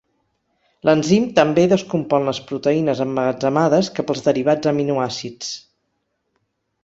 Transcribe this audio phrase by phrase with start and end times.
[0.87, 5.55] L'enzim també descompon les proteïnes emmagatzemades cap als derivats aminoàcids.